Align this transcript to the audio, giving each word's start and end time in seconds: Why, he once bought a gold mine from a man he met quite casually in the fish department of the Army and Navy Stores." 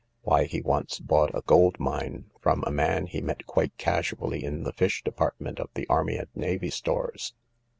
Why, 0.23 0.45
he 0.45 0.61
once 0.63 0.97
bought 0.97 1.29
a 1.37 1.43
gold 1.45 1.79
mine 1.79 2.31
from 2.39 2.63
a 2.65 2.71
man 2.71 3.05
he 3.05 3.21
met 3.21 3.45
quite 3.45 3.77
casually 3.77 4.43
in 4.43 4.63
the 4.63 4.73
fish 4.73 5.03
department 5.03 5.59
of 5.59 5.69
the 5.75 5.85
Army 5.89 6.17
and 6.17 6.29
Navy 6.33 6.71
Stores." 6.71 7.35